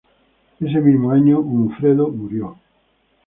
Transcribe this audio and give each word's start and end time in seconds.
Ese 0.59 0.81
mismo 0.81 1.11
año 1.11 1.37
Hunfredo 1.41 2.09
murió. 2.09 2.57